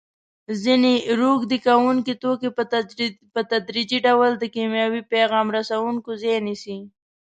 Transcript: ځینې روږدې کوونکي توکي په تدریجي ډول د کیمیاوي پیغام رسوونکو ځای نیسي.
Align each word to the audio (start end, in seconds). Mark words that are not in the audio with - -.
ځینې 0.63 0.93
روږدې 1.19 1.57
کوونکي 1.67 2.13
توکي 2.21 2.49
په 3.35 3.41
تدریجي 3.51 3.99
ډول 4.07 4.31
د 4.37 4.43
کیمیاوي 4.55 5.01
پیغام 5.13 5.47
رسوونکو 5.57 6.09
ځای 6.21 6.37
نیسي. 6.47 6.77